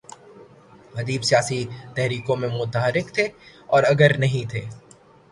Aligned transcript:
ادیب 0.99 1.21
سیاسی 1.23 1.59
تحریکوں 1.95 2.35
میں 2.35 2.49
متحرک 2.59 3.07
تھے 3.15 3.27
اور 3.67 3.83
اگر 3.83 4.17
نہیں 4.17 4.49
تھے۔ 4.49 4.61